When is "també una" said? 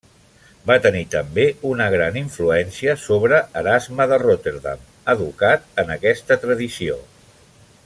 1.15-1.89